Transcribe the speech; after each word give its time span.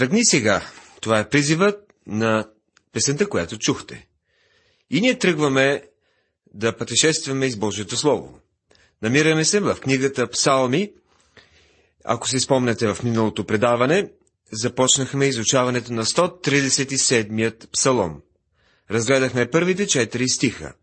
Тръгни 0.00 0.24
сега. 0.24 0.62
Това 1.00 1.18
е 1.18 1.28
призивът 1.28 1.92
на 2.06 2.48
песента, 2.92 3.28
която 3.28 3.58
чухте. 3.58 4.06
И 4.90 5.00
ние 5.00 5.18
тръгваме 5.18 5.82
да 6.54 6.76
пътешестваме 6.76 7.46
из 7.46 7.56
Божието 7.56 7.96
Слово. 7.96 8.40
Намираме 9.02 9.44
се 9.44 9.60
в 9.60 9.76
книгата 9.80 10.30
Псалми. 10.30 10.92
Ако 12.04 12.28
си 12.28 12.40
спомняте 12.40 12.94
в 12.94 13.02
миналото 13.04 13.46
предаване, 13.46 14.10
започнахме 14.52 15.26
изучаването 15.26 15.92
на 15.92 16.04
137-ят 16.04 17.68
псалом. 17.72 18.22
Разгледахме 18.90 19.50
първите 19.50 19.86
четири 19.86 20.28
стиха. 20.28 20.74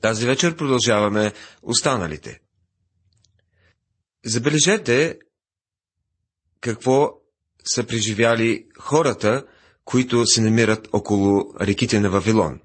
Тази 0.00 0.26
вечер 0.26 0.56
продължаваме 0.56 1.32
останалите. 1.62 2.40
Забележете 4.24 5.18
какво 6.60 7.21
са 7.64 7.84
преживяли 7.84 8.66
хората, 8.78 9.44
които 9.84 10.26
се 10.26 10.40
намират 10.40 10.88
около 10.92 11.54
реките 11.60 12.00
на 12.00 12.10
Вавилон. 12.10 12.60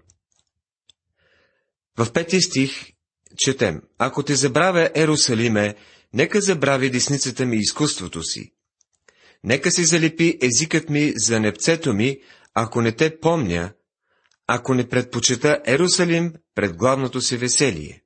В 1.97 2.13
пети 2.13 2.41
стих 2.41 2.71
четем, 3.37 3.81
Ако 3.97 4.23
те 4.23 4.35
забравя 4.35 4.89
Ерусалиме, 4.95 5.75
нека 6.13 6.41
забрави 6.41 6.89
десницата 6.89 7.45
ми 7.45 7.57
изкуството 7.57 8.23
си. 8.23 8.53
Нека 9.43 9.71
се 9.71 9.85
залепи 9.85 10.37
езикът 10.41 10.89
ми 10.89 11.13
за 11.15 11.39
непцето 11.39 11.93
ми, 11.93 12.19
ако 12.53 12.81
не 12.81 12.91
те 12.91 13.19
помня, 13.19 13.73
ако 14.47 14.73
не 14.73 14.89
предпочета 14.89 15.61
Ерусалим 15.65 16.33
пред 16.55 16.77
главното 16.77 17.21
си 17.21 17.37
веселие. 17.37 18.03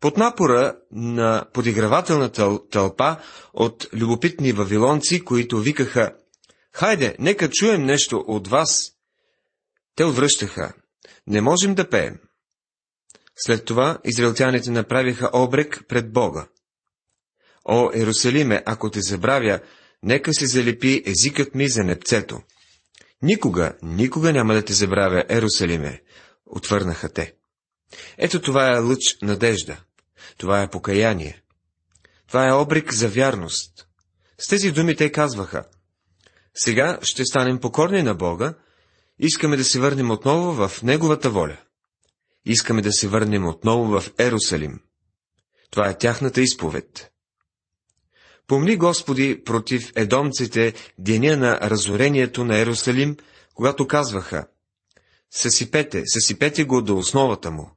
Под 0.00 0.16
напора 0.16 0.76
на 0.92 1.46
подигравателната 1.52 2.58
тълпа 2.70 3.16
от 3.54 3.86
любопитни 3.92 4.52
вавилонци, 4.52 5.24
които 5.24 5.58
викаха 5.58 6.12
«Хайде, 6.72 7.16
нека 7.18 7.50
чуем 7.50 7.84
нещо 7.84 8.24
от 8.26 8.48
вас!» 8.48 8.92
Те 9.96 10.04
отвръщаха 10.04 10.72
«Не 11.26 11.40
можем 11.40 11.74
да 11.74 11.90
пеем». 11.90 12.18
След 13.36 13.64
това 13.64 13.98
израелтяните 14.04 14.70
направиха 14.70 15.30
обрек 15.32 15.84
пред 15.88 16.12
Бога. 16.12 16.48
О, 17.64 17.90
Ерусалиме, 17.94 18.62
ако 18.66 18.90
те 18.90 19.00
забравя, 19.00 19.60
нека 20.02 20.34
се 20.34 20.46
залепи 20.46 21.02
езикът 21.06 21.54
ми 21.54 21.68
за 21.68 21.84
непцето. 21.84 22.40
Никога, 23.22 23.76
никога 23.82 24.32
няма 24.32 24.54
да 24.54 24.64
те 24.64 24.72
забравя, 24.72 25.24
Ерусалиме, 25.28 26.02
отвърнаха 26.46 27.12
те. 27.12 27.34
Ето 28.18 28.40
това 28.42 28.72
е 28.72 28.78
лъч 28.78 29.16
надежда. 29.22 29.76
Това 30.36 30.62
е 30.62 30.70
покаяние. 30.70 31.42
Това 32.28 32.48
е 32.48 32.52
обрик 32.52 32.92
за 32.92 33.08
вярност. 33.08 33.86
С 34.38 34.48
тези 34.48 34.70
думи 34.70 34.96
те 34.96 35.12
казваха, 35.12 35.64
сега 36.54 36.98
ще 37.02 37.24
станем 37.24 37.60
покорни 37.60 38.02
на 38.02 38.14
Бога, 38.14 38.54
искаме 39.18 39.56
да 39.56 39.64
се 39.64 39.80
върнем 39.80 40.10
отново 40.10 40.68
в 40.68 40.82
Неговата 40.82 41.30
воля. 41.30 41.56
Искаме 42.44 42.82
да 42.82 42.92
се 42.92 43.08
върнем 43.08 43.46
отново 43.46 44.00
в 44.00 44.12
Ерусалим. 44.18 44.80
Това 45.70 45.88
е 45.88 45.98
тяхната 45.98 46.40
изповед. 46.40 47.10
Помни, 48.46 48.76
Господи, 48.76 49.44
против 49.44 49.92
едомците 49.96 50.74
деня 50.98 51.36
на 51.36 51.60
разорението 51.60 52.44
на 52.44 52.58
Ерусалим, 52.58 53.16
когато 53.54 53.86
казваха 53.86 54.46
Съсипете, 55.30 56.02
съсипете 56.06 56.64
го 56.64 56.82
до 56.82 56.96
основата 56.98 57.50
му. 57.50 57.70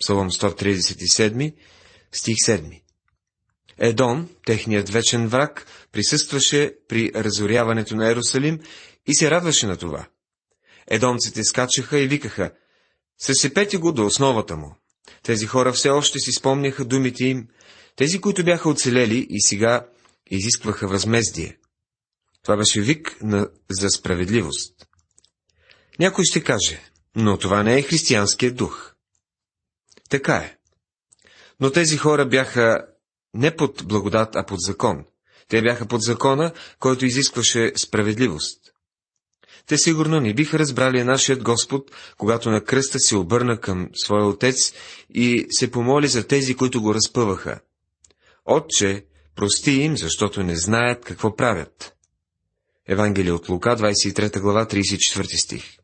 Псалом 0.00 0.30
137, 0.30 1.54
стих 2.12 2.34
7. 2.46 2.82
Едон, 3.78 4.28
техният 4.46 4.88
вечен 4.88 5.28
враг, 5.28 5.66
присъстваше 5.92 6.74
при 6.88 7.12
разоряването 7.14 7.96
на 7.96 8.10
Ерусалим 8.10 8.60
и 9.06 9.14
се 9.14 9.30
радваше 9.30 9.66
на 9.66 9.76
това. 9.76 10.08
Едомците 10.86 11.44
скачаха 11.44 11.98
и 11.98 12.08
викаха, 12.08 12.50
съсипете 13.18 13.76
го 13.76 13.92
до 13.92 14.06
основата 14.06 14.56
му. 14.56 14.76
Тези 15.22 15.46
хора 15.46 15.72
все 15.72 15.88
още 15.88 16.18
си 16.18 16.32
спомняха 16.32 16.84
думите 16.84 17.24
им, 17.24 17.48
тези, 17.96 18.20
които 18.20 18.44
бяха 18.44 18.68
оцелели 18.68 19.26
и 19.30 19.40
сега 19.40 19.86
изискваха 20.30 20.88
възмездие. 20.88 21.56
Това 22.42 22.56
беше 22.56 22.80
вик 22.80 23.16
на... 23.22 23.48
за 23.70 23.88
справедливост. 23.88 24.74
Някой 25.98 26.24
ще 26.24 26.44
каже, 26.44 26.80
но 27.16 27.38
това 27.38 27.62
не 27.62 27.78
е 27.78 27.82
християнският 27.82 28.56
дух. 28.56 28.94
Така 30.08 30.36
е. 30.36 30.56
Но 31.60 31.70
тези 31.70 31.96
хора 31.96 32.26
бяха 32.26 32.86
не 33.34 33.56
под 33.56 33.82
благодат, 33.86 34.36
а 34.36 34.46
под 34.46 34.60
закон. 34.60 35.04
Те 35.48 35.62
бяха 35.62 35.86
под 35.86 36.02
закона, 36.02 36.52
който 36.78 37.06
изискваше 37.06 37.72
справедливост. 37.76 38.60
Те 39.66 39.78
сигурно 39.78 40.20
не 40.20 40.34
биха 40.34 40.58
разбрали 40.58 41.04
нашият 41.04 41.42
Господ, 41.42 41.90
когато 42.18 42.50
на 42.50 42.64
кръста 42.64 42.98
се 42.98 43.16
обърна 43.16 43.60
към 43.60 43.88
своя 43.94 44.26
отец 44.26 44.72
и 45.10 45.46
се 45.50 45.70
помоли 45.70 46.08
за 46.08 46.26
тези, 46.26 46.54
които 46.54 46.82
го 46.82 46.94
разпъваха. 46.94 47.60
Отче, 48.44 49.04
прости 49.36 49.70
им, 49.70 49.96
защото 49.96 50.42
не 50.42 50.56
знаят 50.56 51.04
какво 51.04 51.36
правят. 51.36 51.94
Евангелие 52.88 53.32
от 53.32 53.48
Лука, 53.48 53.76
23 53.76 54.40
глава, 54.40 54.66
34 54.66 55.36
стих. 55.36 55.78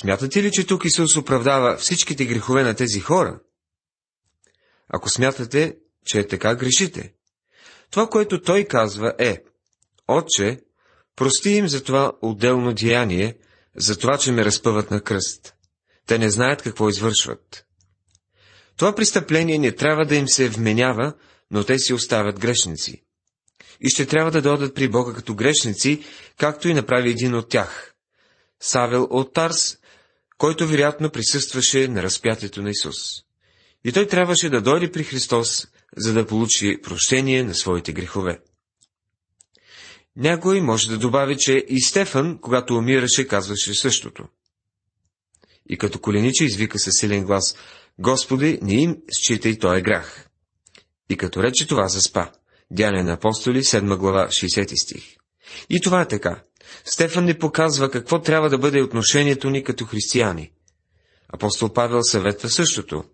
Смятате 0.00 0.42
ли, 0.42 0.50
че 0.52 0.66
тук 0.66 0.84
Исус 0.84 1.16
оправдава 1.16 1.76
всичките 1.76 2.26
грехове 2.26 2.62
на 2.62 2.74
тези 2.74 3.00
хора? 3.00 3.40
Ако 4.88 5.08
смятате, 5.08 5.76
че 6.06 6.18
е 6.18 6.26
така, 6.26 6.54
грешите. 6.54 7.12
Това, 7.90 8.08
което 8.08 8.42
той 8.42 8.64
казва 8.64 9.14
е, 9.18 9.42
Отче, 10.08 10.60
прости 11.16 11.50
им 11.50 11.68
за 11.68 11.82
това 11.82 12.12
отделно 12.22 12.72
деяние, 12.72 13.38
за 13.76 13.98
това, 13.98 14.18
че 14.18 14.32
ме 14.32 14.44
разпъват 14.44 14.90
на 14.90 15.00
кръст. 15.00 15.54
Те 16.06 16.18
не 16.18 16.30
знаят 16.30 16.62
какво 16.62 16.88
извършват. 16.88 17.66
Това 18.76 18.94
престъпление 18.94 19.58
не 19.58 19.72
трябва 19.72 20.06
да 20.06 20.16
им 20.16 20.28
се 20.28 20.48
вменява, 20.48 21.14
но 21.50 21.64
те 21.64 21.78
си 21.78 21.94
оставят 21.94 22.40
грешници. 22.40 23.02
И 23.80 23.88
ще 23.88 24.06
трябва 24.06 24.30
да 24.30 24.42
дойдат 24.42 24.74
при 24.74 24.88
Бога 24.88 25.14
като 25.14 25.34
грешници, 25.34 26.04
както 26.38 26.68
и 26.68 26.74
направи 26.74 27.10
един 27.10 27.34
от 27.34 27.48
тях. 27.48 27.95
Савел 28.60 29.06
от 29.10 29.32
Тарс, 29.32 29.78
който 30.38 30.66
вероятно 30.66 31.10
присъстваше 31.10 31.88
на 31.88 32.02
разпятието 32.02 32.62
на 32.62 32.70
Исус. 32.70 32.96
И 33.84 33.92
той 33.92 34.06
трябваше 34.06 34.50
да 34.50 34.60
дойде 34.60 34.92
при 34.92 35.04
Христос, 35.04 35.66
за 35.96 36.12
да 36.12 36.26
получи 36.26 36.80
прощение 36.82 37.44
на 37.44 37.54
своите 37.54 37.92
грехове. 37.92 38.40
Някой 40.16 40.60
може 40.60 40.88
да 40.88 40.98
добави, 40.98 41.36
че 41.38 41.64
и 41.68 41.80
Стефан, 41.80 42.38
когато 42.40 42.76
умираше, 42.76 43.28
казваше 43.28 43.74
същото. 43.74 44.24
И 45.68 45.78
като 45.78 45.98
колениче 45.98 46.44
извика 46.44 46.78
със 46.78 46.94
силен 46.94 47.24
глас, 47.24 47.56
Господи, 47.98 48.58
не 48.62 48.74
им 48.74 48.96
считай 49.12 49.58
той 49.58 49.78
е 49.78 49.82
грях. 49.82 50.28
И 51.10 51.16
като 51.16 51.42
рече 51.42 51.66
това 51.66 51.88
заспа. 51.88 52.30
Дяне 52.70 53.02
на 53.02 53.12
апостоли, 53.12 53.62
7 53.62 53.96
глава, 53.96 54.28
60 54.28 54.84
стих. 54.84 55.16
И 55.70 55.80
това 55.80 56.00
е 56.00 56.08
така. 56.08 56.42
Стефан 56.84 57.24
ни 57.24 57.34
показва 57.38 57.90
какво 57.90 58.20
трябва 58.20 58.50
да 58.50 58.58
бъде 58.58 58.82
отношението 58.82 59.50
ни 59.50 59.64
като 59.64 59.84
християни. 59.84 60.50
Апостол 61.28 61.72
Павел 61.72 62.02
съветва 62.02 62.48
същото. 62.48 63.04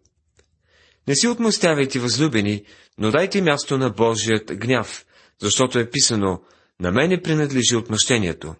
Не 1.08 1.14
си 1.14 1.28
отмъстявайте, 1.28 1.98
възлюбени, 1.98 2.64
но 2.98 3.10
дайте 3.10 3.42
място 3.42 3.78
на 3.78 3.90
Божият 3.90 4.52
гняв, 4.54 5.06
защото 5.40 5.78
е 5.78 5.90
писано, 5.90 6.42
на 6.80 6.92
мене 6.92 7.22
принадлежи 7.22 7.76
отмъщението. 7.76 8.54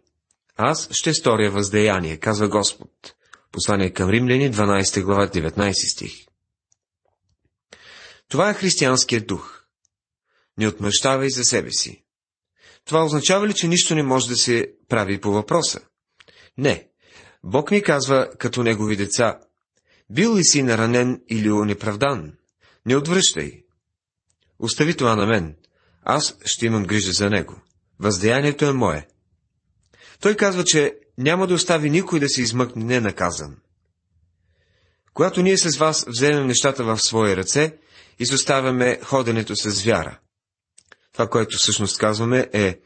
Аз 0.56 0.88
ще 0.92 1.14
сторя 1.14 1.50
въздеяние, 1.50 2.16
казва 2.16 2.48
Господ. 2.48 2.90
Послание 3.52 3.90
към 3.90 4.10
римляни, 4.10 4.52
12 4.52 5.02
глава, 5.02 5.26
19 5.28 5.92
стих. 5.92 6.12
Това 8.28 8.50
е 8.50 8.54
християнският 8.54 9.26
дух. 9.26 9.62
Не 10.58 10.68
отмъщавай 10.68 11.30
за 11.30 11.44
себе 11.44 11.70
си. 11.70 12.01
Това 12.84 13.04
означава 13.04 13.48
ли, 13.48 13.54
че 13.54 13.68
нищо 13.68 13.94
не 13.94 14.02
може 14.02 14.28
да 14.28 14.36
се 14.36 14.72
прави 14.88 15.20
по 15.20 15.32
въпроса? 15.32 15.80
Не. 16.58 16.88
Бог 17.44 17.70
ни 17.70 17.82
казва, 17.82 18.30
като 18.38 18.62
негови 18.62 18.96
деца, 18.96 19.38
бил 20.10 20.36
ли 20.36 20.44
си 20.44 20.62
наранен 20.62 21.22
или 21.30 21.50
унеправдан? 21.50 22.32
Не 22.86 22.96
отвръщай. 22.96 23.62
Остави 24.58 24.96
това 24.96 25.16
на 25.16 25.26
мен. 25.26 25.56
Аз 26.02 26.36
ще 26.44 26.66
имам 26.66 26.84
грижа 26.84 27.12
за 27.12 27.30
него. 27.30 27.60
Въздеянието 28.00 28.64
е 28.64 28.72
мое. 28.72 29.06
Той 30.20 30.36
казва, 30.36 30.64
че 30.64 30.94
няма 31.18 31.46
да 31.46 31.54
остави 31.54 31.90
никой 31.90 32.20
да 32.20 32.28
се 32.28 32.42
измъкне 32.42 32.84
ненаказан. 32.84 33.56
Когато 35.14 35.42
ние 35.42 35.56
с 35.56 35.76
вас 35.76 36.04
вземем 36.08 36.46
нещата 36.46 36.84
в 36.84 36.98
свои 36.98 37.36
ръце, 37.36 37.78
изоставяме 38.18 38.98
ходенето 39.02 39.56
с 39.56 39.82
вяра. 39.82 40.18
Това, 41.12 41.28
което 41.28 41.58
всъщност 41.58 41.98
казваме 41.98 42.48
е, 42.52 42.80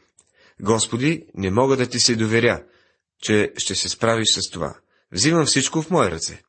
Господи, 0.61 1.25
не 1.35 1.51
мога 1.51 1.77
да 1.77 1.87
ти 1.87 1.99
се 1.99 2.15
доверя, 2.15 2.63
че 3.21 3.53
ще 3.57 3.75
се 3.75 3.89
справиш 3.89 4.27
с 4.31 4.49
това. 4.49 4.75
Взимам 5.11 5.45
всичко 5.45 5.81
в 5.81 5.89
мои 5.89 6.11
ръце. 6.11 6.41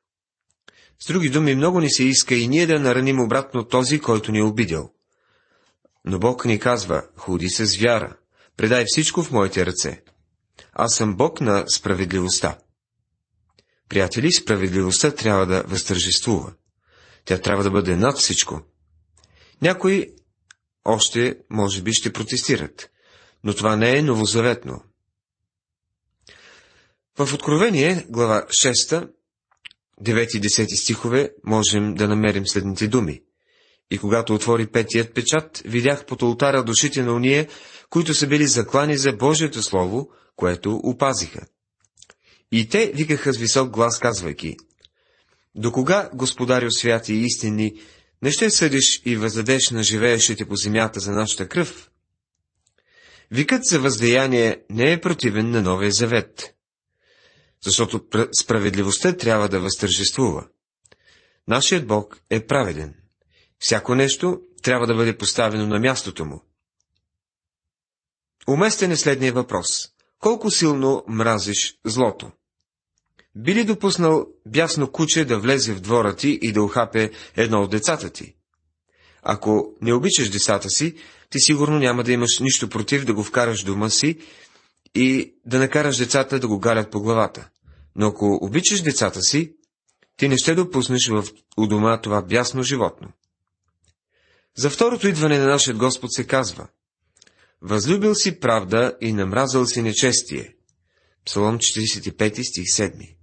С 1.00 1.06
други 1.06 1.28
думи, 1.28 1.54
много 1.54 1.80
ни 1.80 1.90
се 1.90 2.04
иска 2.04 2.34
и 2.34 2.48
ние 2.48 2.66
да 2.66 2.80
нараним 2.80 3.20
обратно 3.20 3.64
този, 3.64 4.00
който 4.00 4.32
ни 4.32 4.38
е 4.38 4.42
обидел. 4.42 4.90
Но 6.04 6.18
Бог 6.18 6.44
ни 6.44 6.58
казва, 6.58 7.02
ходи 7.16 7.48
с 7.48 7.76
вяра, 7.76 8.16
Предай 8.58 8.84
всичко 8.86 9.22
в 9.22 9.30
моите 9.30 9.66
ръце. 9.66 10.02
Аз 10.72 10.94
съм 10.94 11.16
Бог 11.16 11.40
на 11.40 11.64
справедливостта. 11.68 12.58
Приятели, 13.88 14.32
справедливостта 14.32 15.10
трябва 15.10 15.46
да 15.46 15.62
възтържествува. 15.62 16.52
Тя 17.24 17.38
трябва 17.38 17.64
да 17.64 17.70
бъде 17.70 17.96
над 17.96 18.18
всичко. 18.18 18.60
Някои 19.62 20.06
още, 20.88 21.38
може 21.50 21.82
би, 21.82 21.92
ще 21.92 22.12
протестират, 22.12 22.90
но 23.44 23.54
това 23.54 23.76
не 23.76 23.98
е 23.98 24.02
новозаветно. 24.02 24.82
В 27.18 27.34
Откровение, 27.34 28.06
глава 28.08 28.46
6, 28.48 29.10
9 30.02 30.36
и 30.36 30.40
10 30.40 30.82
стихове, 30.82 31.30
можем 31.44 31.94
да 31.94 32.08
намерим 32.08 32.46
следните 32.46 32.88
думи. 32.88 33.22
И 33.90 33.98
когато 33.98 34.34
отвори 34.34 34.66
петият 34.66 35.14
печат, 35.14 35.62
видях 35.64 36.06
под 36.06 36.22
ултара 36.22 36.64
душите 36.64 37.02
на 37.02 37.12
уния, 37.12 37.48
които 37.90 38.14
са 38.14 38.26
били 38.26 38.46
заклани 38.46 38.96
за 38.96 39.12
Божието 39.12 39.62
Слово, 39.62 40.10
което 40.36 40.76
опазиха. 40.76 41.46
И 42.52 42.68
те 42.68 42.92
викаха 42.94 43.32
с 43.32 43.38
висок 43.38 43.70
глас, 43.70 43.98
казвайки, 43.98 44.56
До 45.54 45.72
кога, 45.72 46.10
Господарю 46.14 46.70
святи 46.70 47.14
и 47.14 47.24
истини, 47.24 47.74
не 48.22 48.30
ще 48.30 48.50
съдиш 48.50 49.02
и 49.04 49.16
въздадеш 49.16 49.70
на 49.70 49.82
живеещите 49.82 50.48
по 50.48 50.56
земята 50.56 51.00
за 51.00 51.12
нашата 51.12 51.48
кръв? 51.48 51.90
Викът 53.30 53.64
за 53.64 53.80
въздеяние 53.80 54.62
не 54.70 54.92
е 54.92 55.00
противен 55.00 55.50
на 55.50 55.62
Новия 55.62 55.92
Завет, 55.92 56.54
защото 57.64 58.04
справедливостта 58.40 59.16
трябва 59.16 59.48
да 59.48 59.60
възтържествува. 59.60 60.48
Нашият 61.48 61.86
Бог 61.86 62.20
е 62.30 62.46
праведен. 62.46 62.94
Всяко 63.58 63.94
нещо 63.94 64.40
трябва 64.62 64.86
да 64.86 64.94
бъде 64.94 65.16
поставено 65.18 65.66
на 65.66 65.78
мястото 65.80 66.24
му. 66.24 66.42
Уместен 68.48 68.90
е 68.92 68.96
следния 68.96 69.32
въпрос. 69.32 69.88
Колко 70.18 70.50
силно 70.50 71.04
мразиш 71.08 71.78
злото? 71.84 72.30
Би 73.38 73.54
ли 73.54 73.64
допуснал 73.64 74.26
бясно 74.46 74.92
куче 74.92 75.24
да 75.24 75.38
влезе 75.38 75.74
в 75.74 75.80
двора 75.80 76.16
ти 76.16 76.38
и 76.42 76.52
да 76.52 76.62
ухапе 76.62 77.10
едно 77.36 77.62
от 77.62 77.70
децата 77.70 78.10
ти? 78.10 78.34
Ако 79.22 79.74
не 79.80 79.94
обичаш 79.94 80.30
децата 80.30 80.70
си, 80.70 80.94
ти 81.30 81.40
сигурно 81.40 81.78
няма 81.78 82.04
да 82.04 82.12
имаш 82.12 82.38
нищо 82.38 82.68
против 82.68 83.04
да 83.04 83.14
го 83.14 83.24
вкараш 83.24 83.62
дома 83.62 83.90
си 83.90 84.18
и 84.94 85.34
да 85.46 85.58
накараш 85.58 85.96
децата 85.96 86.40
да 86.40 86.48
го 86.48 86.58
галят 86.58 86.90
по 86.90 87.00
главата. 87.00 87.48
Но 87.96 88.06
ако 88.06 88.38
обичаш 88.42 88.80
децата 88.80 89.22
си, 89.22 89.52
ти 90.16 90.28
не 90.28 90.36
ще 90.36 90.54
допуснеш 90.54 91.08
в 91.08 91.24
у 91.58 91.66
дома 91.66 92.00
това 92.00 92.22
бясно 92.22 92.62
животно. 92.62 93.08
За 94.56 94.70
второто 94.70 95.08
идване 95.08 95.38
на 95.38 95.46
нашия 95.46 95.74
Господ 95.74 96.12
се 96.12 96.26
казва 96.26 96.68
Възлюбил 97.62 98.14
си 98.14 98.40
правда 98.40 98.96
и 99.00 99.12
намразал 99.12 99.66
си 99.66 99.82
нечестие. 99.82 100.54
Псалом 101.24 101.58
45 101.58 102.42
стих 102.42 102.64
7 102.64 103.17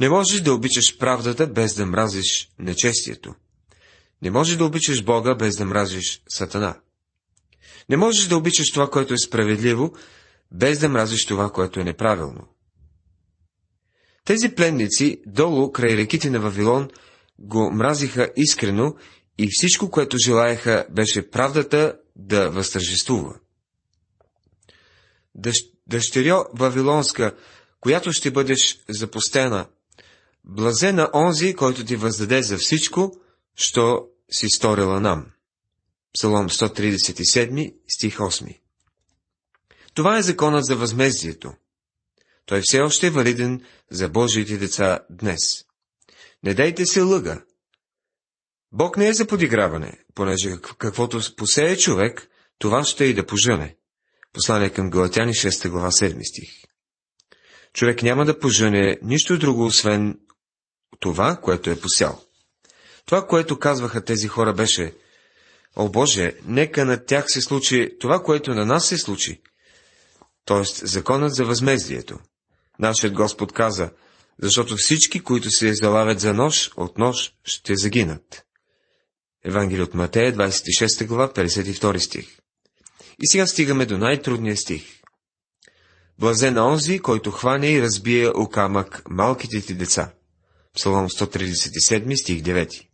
Не 0.00 0.08
можеш 0.08 0.40
да 0.40 0.54
обичаш 0.54 0.98
правдата 0.98 1.46
без 1.46 1.74
да 1.74 1.86
мразиш 1.86 2.50
нечестието. 2.58 3.34
Не 4.22 4.30
можеш 4.30 4.56
да 4.56 4.64
обичаш 4.64 5.02
Бога 5.02 5.34
без 5.34 5.56
да 5.56 5.64
мразиш 5.64 6.22
Сатана. 6.28 6.76
Не 7.88 7.96
можеш 7.96 8.26
да 8.26 8.36
обичаш 8.36 8.72
това, 8.72 8.90
което 8.90 9.14
е 9.14 9.18
справедливо, 9.18 9.92
без 10.52 10.78
да 10.78 10.88
мразиш 10.88 11.26
това, 11.26 11.50
което 11.50 11.80
е 11.80 11.84
неправилно. 11.84 12.48
Тези 14.24 14.54
пленници, 14.54 15.22
долу 15.26 15.72
край 15.72 15.96
реките 15.96 16.30
на 16.30 16.40
Вавилон, 16.40 16.90
го 17.38 17.70
мразиха 17.70 18.30
искрено 18.36 18.94
и 19.38 19.48
всичко, 19.50 19.90
което 19.90 20.16
желаяха, 20.18 20.86
беше 20.90 21.30
правдата 21.30 21.96
да 22.16 22.50
възтържествува. 22.50 23.34
Дъщерьо 25.86 26.44
Вавилонска, 26.54 27.36
която 27.80 28.12
ще 28.12 28.30
бъдеш 28.30 28.84
запустена, 28.88 29.66
блазена 30.44 31.10
онзи, 31.14 31.54
който 31.54 31.84
ти 31.84 31.96
въздаде 31.96 32.42
за 32.42 32.58
всичко, 32.58 33.16
що 33.56 34.06
си 34.30 34.48
сторила 34.48 35.00
нам. 35.00 35.26
Псалом 36.14 36.48
137, 36.48 37.74
стих 37.88 38.16
8. 38.16 38.58
Това 39.94 40.18
е 40.18 40.22
законът 40.22 40.64
за 40.64 40.76
възмездието. 40.76 41.52
Той 42.46 42.60
все 42.64 42.80
още 42.80 43.06
е 43.06 43.10
валиден 43.10 43.64
за 43.90 44.08
Божиите 44.08 44.56
деца 44.56 44.98
днес. 45.10 45.40
Не 46.42 46.54
дайте 46.54 46.86
се 46.86 47.00
лъга, 47.00 47.42
Бог 48.76 48.96
не 48.96 49.08
е 49.08 49.12
за 49.12 49.26
подиграване, 49.26 49.98
понеже 50.14 50.50
каквото 50.78 51.20
посее 51.36 51.76
човек, 51.76 52.28
това 52.58 52.84
ще 52.84 53.04
и 53.04 53.14
да 53.14 53.26
пожъне. 53.26 53.76
Послание 54.32 54.70
към 54.70 54.90
Галатяни 54.90 55.32
6 55.32 55.68
глава 55.68 55.90
7 55.90 56.28
стих. 56.28 56.50
Човек 57.72 58.02
няма 58.02 58.24
да 58.24 58.38
пожъне 58.38 58.98
нищо 59.02 59.38
друго, 59.38 59.64
освен 59.64 60.18
това, 61.00 61.36
което 61.36 61.70
е 61.70 61.80
посял. 61.80 62.20
Това, 63.06 63.26
което 63.26 63.58
казваха 63.58 64.04
тези 64.04 64.28
хора, 64.28 64.52
беше 64.52 64.94
О 65.76 65.88
Боже, 65.88 66.34
нека 66.44 66.84
на 66.84 67.04
тях 67.04 67.24
се 67.28 67.40
случи 67.40 67.90
това, 68.00 68.22
което 68.22 68.54
на 68.54 68.66
нас 68.66 68.88
се 68.88 68.98
случи. 68.98 69.40
Тоест, 70.44 70.86
законът 70.86 71.34
за 71.34 71.44
възмездието. 71.44 72.18
Нашият 72.78 73.14
Господ 73.14 73.52
каза, 73.52 73.90
защото 74.42 74.76
всички, 74.76 75.20
които 75.20 75.50
се 75.50 75.74
залавят 75.74 76.20
за 76.20 76.34
нож, 76.34 76.70
от 76.76 76.98
нож 76.98 77.32
ще 77.44 77.76
загинат. 77.76 78.44
Евангелие 79.44 79.82
от 79.82 79.94
Матея, 79.94 80.32
26 80.32 81.06
глава, 81.06 81.28
52 81.28 81.98
стих. 81.98 82.38
И 83.22 83.26
сега 83.26 83.46
стигаме 83.46 83.86
до 83.86 83.98
най-трудния 83.98 84.56
стих. 84.56 85.00
Блазен 86.18 86.58
онзи, 86.58 86.98
който 86.98 87.30
хване 87.30 87.70
и 87.70 87.82
разбие 87.82 88.28
о 88.28 88.48
камък 88.48 89.02
малките 89.10 89.60
ти 89.60 89.74
деца. 89.74 90.12
Псалом 90.74 91.08
137, 91.08 92.22
стих 92.22 92.42
9. 92.42 92.86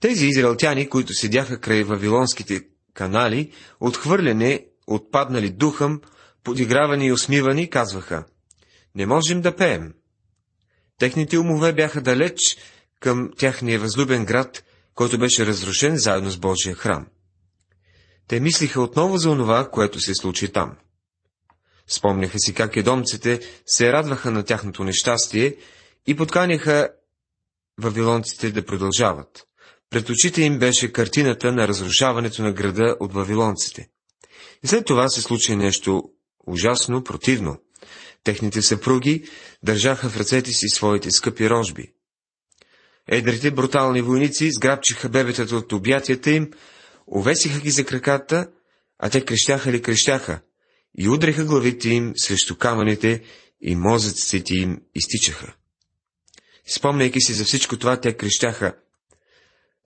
Тези 0.00 0.26
израелтяни, 0.26 0.88
които 0.88 1.12
седяха 1.14 1.60
край 1.60 1.84
вавилонските 1.84 2.60
канали, 2.94 3.52
отхвърляне, 3.80 4.66
отпаднали 4.86 5.50
духъм, 5.50 6.00
подигравани 6.44 7.06
и 7.06 7.12
усмивани, 7.12 7.70
казваха, 7.70 8.24
не 8.94 9.06
можем 9.06 9.40
да 9.40 9.56
пеем. 9.56 9.94
Техните 10.98 11.38
умове 11.38 11.72
бяха 11.72 12.00
далеч 12.00 12.40
към 13.00 13.30
тяхния 13.38 13.80
възлюбен 13.80 14.24
град, 14.24 14.64
който 14.94 15.18
беше 15.18 15.46
разрушен 15.46 15.96
заедно 15.96 16.30
с 16.30 16.38
Божия 16.38 16.74
храм. 16.74 17.06
Те 18.28 18.40
мислиха 18.40 18.80
отново 18.80 19.18
за 19.18 19.30
онова, 19.30 19.70
което 19.70 20.00
се 20.00 20.14
случи 20.14 20.52
там. 20.52 20.76
Спомняха 21.88 22.38
си 22.38 22.54
как 22.54 22.76
едомците 22.76 23.40
се 23.66 23.92
радваха 23.92 24.30
на 24.30 24.42
тяхното 24.42 24.84
нещастие 24.84 25.56
и 26.06 26.16
подканяха 26.16 26.88
вавилонците 27.78 28.50
да 28.50 28.64
продължават. 28.64 29.46
Пред 29.90 30.10
очите 30.10 30.42
им 30.42 30.58
беше 30.58 30.92
картината 30.92 31.52
на 31.52 31.68
разрушаването 31.68 32.42
на 32.42 32.52
града 32.52 32.96
от 33.00 33.12
вавилонците. 33.12 33.88
И 34.64 34.66
след 34.66 34.86
това 34.86 35.08
се 35.08 35.22
случи 35.22 35.56
нещо 35.56 36.02
ужасно, 36.46 37.04
противно. 37.04 37.56
Техните 38.24 38.62
съпруги 38.62 39.24
държаха 39.62 40.08
в 40.08 40.16
ръцете 40.16 40.52
си 40.52 40.68
своите 40.68 41.10
скъпи 41.10 41.50
рожби. 41.50 41.92
Едрите 43.08 43.50
брутални 43.50 44.02
войници 44.02 44.50
сграбчиха 44.52 45.08
бебетата 45.08 45.56
от 45.56 45.72
обятията 45.72 46.30
им, 46.30 46.50
увесиха 47.06 47.60
ги 47.60 47.70
за 47.70 47.84
краката, 47.84 48.48
а 48.98 49.10
те 49.10 49.24
крещяха 49.24 49.72
ли 49.72 49.82
крещяха, 49.82 50.40
и 50.98 51.08
удреха 51.08 51.44
главите 51.44 51.88
им 51.88 52.12
срещу 52.16 52.56
камъните, 52.56 53.22
и 53.60 53.76
мозъците 53.76 54.54
им 54.54 54.78
изтичаха. 54.94 55.54
Спомняйки 56.68 57.20
си 57.20 57.32
за 57.32 57.44
всичко 57.44 57.78
това, 57.78 58.00
те 58.00 58.16
крещяха, 58.16 58.76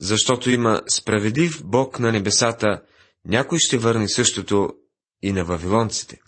защото 0.01 0.51
има 0.51 0.83
справедлив 0.89 1.65
Бог 1.65 1.99
на 1.99 2.13
небесата, 2.13 2.83
някой 3.25 3.59
ще 3.59 3.79
върне 3.79 4.09
същото 4.09 4.75
и 5.23 5.33
на 5.33 5.45
вавилонците. 5.45 6.21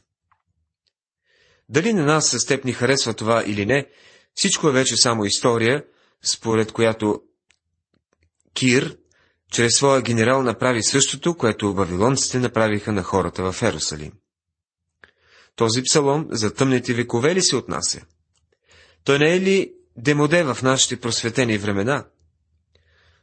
Дали 1.68 1.92
на 1.92 2.04
нас 2.04 2.30
с 2.30 2.47
теб 2.47 2.64
ни 2.64 2.73
харесва 2.73 3.14
това 3.14 3.44
или 3.47 3.66
не, 3.66 3.88
всичко 4.35 4.68
е 4.68 4.73
вече 4.73 4.97
само 4.97 5.25
история, 5.25 5.85
според 6.23 6.73
която 6.73 7.23
Кир, 8.54 8.97
чрез 9.52 9.76
своя 9.76 10.02
генерал, 10.02 10.42
направи 10.42 10.82
същото, 10.82 11.37
което 11.37 11.75
вавилонците 11.75 12.38
направиха 12.38 12.92
на 12.92 13.02
хората 13.02 13.52
в 13.52 13.62
Ерусалим. 13.62 14.12
Този 15.56 15.82
псалом 15.82 16.26
за 16.30 16.54
тъмните 16.54 16.94
векове 16.94 17.35
ли 17.35 17.42
се 17.42 17.56
отнася? 17.56 18.00
Той 19.04 19.18
не 19.18 19.35
е 19.35 19.40
ли 19.40 19.75
демоде 19.96 20.42
в 20.44 20.58
нашите 20.62 21.00
просветени 21.00 21.58
времена? 21.58 22.06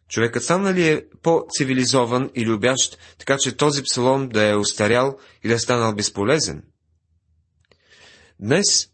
Човекът 0.09 0.43
сам 0.43 0.61
нали 0.61 0.87
е 0.87 1.05
по-цивилизован 1.21 2.29
и 2.35 2.45
любящ, 2.45 2.97
така 3.17 3.37
че 3.39 3.57
този 3.57 3.83
псалом 3.83 4.29
да 4.29 4.49
е 4.49 4.55
устарял 4.55 5.17
и 5.43 5.47
да 5.47 5.53
е 5.53 5.59
станал 5.59 5.95
безполезен? 5.95 6.63
Днес 8.39 8.89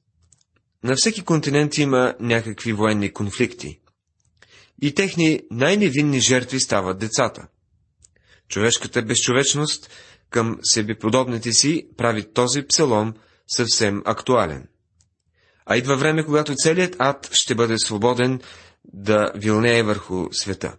на 0.83 0.95
всеки 0.95 1.23
континент 1.23 1.77
има 1.77 2.15
някакви 2.19 2.73
военни 2.73 3.13
конфликти 3.13 3.79
и 4.81 4.93
техни 4.93 5.41
най-невинни 5.51 6.19
жертви 6.19 6.59
стават 6.59 6.99
децата. 6.99 7.47
Човешката 8.49 9.01
безчовечност 9.01 9.89
към 10.29 10.59
себеподобните 10.63 11.51
си 11.51 11.87
прави 11.97 12.33
този 12.33 12.67
псалом 12.67 13.13
съвсем 13.47 14.01
актуален. 14.05 14.67
А 15.65 15.77
идва 15.77 15.97
време, 15.97 16.25
когато 16.25 16.55
целият 16.55 16.95
ад 16.99 17.29
ще 17.31 17.55
бъде 17.55 17.77
свободен 17.77 18.41
да 18.93 19.31
вилнее 19.35 19.83
върху 19.83 20.27
света. 20.31 20.77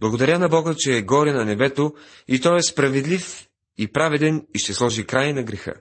Благодаря 0.00 0.38
на 0.38 0.48
Бога, 0.48 0.74
че 0.78 0.96
е 0.96 1.02
горе 1.02 1.32
на 1.32 1.44
небето 1.44 1.94
и 2.28 2.40
Той 2.40 2.58
е 2.58 2.62
справедлив 2.62 3.48
и 3.78 3.92
праведен 3.92 4.46
и 4.54 4.58
ще 4.58 4.74
сложи 4.74 5.06
край 5.06 5.32
на 5.32 5.42
греха. 5.42 5.74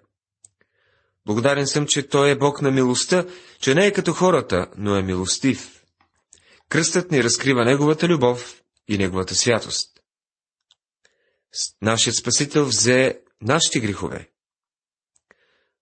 Благодарен 1.25 1.67
съм, 1.67 1.85
че 1.87 2.07
Той 2.07 2.29
е 2.29 2.37
Бог 2.37 2.61
на 2.61 2.71
милостта, 2.71 3.25
че 3.59 3.75
не 3.75 3.85
е 3.85 3.93
като 3.93 4.13
хората, 4.13 4.67
но 4.77 4.95
е 4.95 5.03
милостив. 5.03 5.83
Кръстът 6.69 7.11
ни 7.11 7.23
разкрива 7.23 7.65
Неговата 7.65 8.07
любов 8.07 8.63
и 8.87 8.97
Неговата 8.97 9.35
святост. 9.35 9.99
Нашият 11.81 12.15
Спасител 12.15 12.65
взе 12.65 13.19
нашите 13.41 13.79
грехове. 13.79 14.29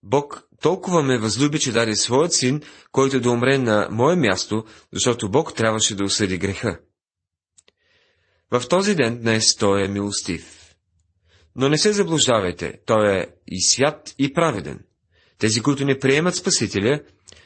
Бог 0.02 0.48
толкова 0.64 1.02
ме 1.02 1.18
възлюби, 1.18 1.58
че 1.58 1.72
даде 1.72 1.96
своят 1.96 2.34
син, 2.34 2.62
който 2.92 3.20
да 3.20 3.30
умре 3.30 3.58
на 3.58 3.88
мое 3.90 4.16
място, 4.16 4.64
защото 4.92 5.30
Бог 5.30 5.54
трябваше 5.54 5.94
да 5.94 6.04
осъди 6.04 6.38
греха. 6.38 6.78
В 8.50 8.68
този 8.68 8.94
ден 8.94 9.20
днес 9.20 9.56
Той 9.56 9.84
е 9.84 9.88
милостив. 9.88 10.74
Но 11.56 11.68
не 11.68 11.78
се 11.78 11.92
заблуждавайте, 11.92 12.74
Той 12.86 13.18
е 13.18 13.26
и 13.46 13.62
свят, 13.62 14.14
и 14.18 14.32
праведен. 14.32 14.80
Тези, 15.38 15.60
които 15.60 15.84
не 15.84 15.98
приемат 15.98 16.36
Спасителя, 16.36 17.00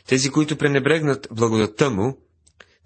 тези, 0.07 0.31
които 0.31 0.57
пренебрегнат 0.57 1.29
благодатта 1.31 1.91
Му, 1.91 2.19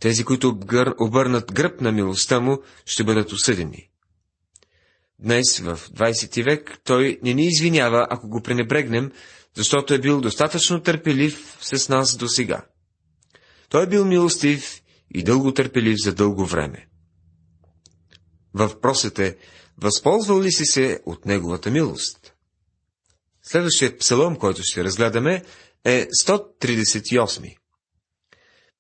тези, 0.01 0.25
които 0.25 0.59
обърнат 1.01 1.53
гръб 1.53 1.81
на 1.81 1.93
милостта 1.93 2.41
Му, 2.41 2.59
ще 2.87 3.05
бъдат 3.05 3.33
осъдени. 3.33 3.89
Днес, 5.19 5.59
в 5.59 5.81
20 5.91 6.45
век, 6.45 6.79
Той 6.85 7.19
не 7.23 7.35
ни 7.35 7.47
извинява, 7.47 8.07
ако 8.11 8.29
го 8.29 8.43
пренебрегнем, 8.43 9.11
защото 9.57 9.95
е 9.95 9.99
бил 9.99 10.21
достатъчно 10.21 10.83
търпелив 10.83 11.59
с 11.61 11.89
нас 11.89 12.17
до 12.17 12.29
сега. 12.29 12.67
Той 13.69 13.83
е 13.83 13.89
бил 13.89 14.05
милостив 14.05 14.83
и 15.15 15.23
дълго 15.23 15.55
търпелив 15.55 15.97
за 16.05 16.15
дълго 16.15 16.47
време. 16.47 16.89
Въпросът 18.55 19.19
е, 19.19 19.37
възползвал 19.79 20.43
ли 20.43 20.53
си 20.53 20.65
се 20.65 21.01
от 21.07 21.27
неговата 21.27 21.71
милост? 21.71 22.35
Следващият 23.43 23.99
псалом, 23.99 24.37
който 24.37 24.63
ще 24.63 24.85
разгледаме, 24.85 25.45
е 25.85 26.07
138. 26.07 27.57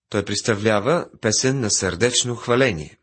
Той 0.08 0.24
представлява 0.24 1.06
песен 1.20 1.60
на 1.60 1.70
сърдечно 1.70 2.36
хваление. 2.36 2.98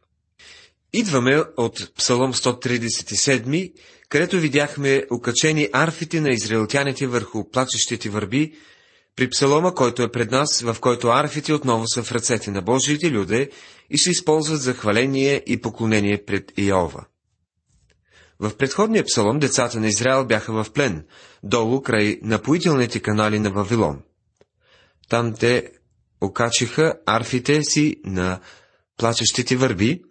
Идваме 0.94 1.44
от 1.58 1.96
Псалом 1.96 2.34
137, 2.34 3.74
където 4.10 4.40
видяхме 4.40 5.06
окачени 5.12 5.70
арфите 5.74 6.22
на 6.22 6.30
израелтяните 6.30 7.08
върху 7.08 7.50
плачещите 7.50 8.10
върби, 8.10 8.54
при 9.16 9.30
псалома, 9.30 9.74
който 9.76 10.04
е 10.04 10.12
пред 10.12 10.32
нас, 10.32 10.62
в 10.62 10.78
който 10.82 11.08
арфите 11.08 11.54
отново 11.54 11.88
са 11.88 12.04
в 12.04 12.12
ръцете 12.12 12.52
на 12.52 12.62
Божиите 12.62 13.12
люде 13.12 13.50
и 13.90 13.98
се 13.98 14.12
използват 14.12 14.62
за 14.62 14.74
хваление 14.74 15.44
и 15.48 15.62
поклонение 15.62 16.26
пред 16.26 16.52
Иова. 16.58 17.06
В 18.40 18.58
предходния 18.58 19.04
псалом 19.04 19.40
децата 19.40 19.80
на 19.80 19.88
Израел 19.88 20.26
бяха 20.26 20.54
в 20.54 20.72
плен, 20.74 21.06
долу 21.44 21.82
край 21.82 22.20
напоителните 22.22 23.00
канали 23.00 23.40
на 23.40 23.52
Вавилон. 23.52 24.02
Там 25.10 25.34
те 25.34 25.72
окачиха 26.22 26.94
арфите 27.06 27.64
си 27.64 27.96
на 28.06 28.40
плачещите 28.98 29.56
върби 29.56 30.02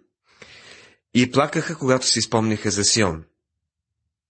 и 1.13 1.31
плакаха, 1.31 1.75
когато 1.75 2.07
си 2.07 2.21
спомниха 2.21 2.71
за 2.71 2.83
Сион. 2.83 3.23